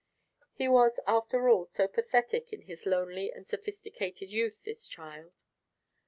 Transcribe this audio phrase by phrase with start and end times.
[0.53, 5.33] He was after all so pathetic in his lonely and sophisticated youth, this child.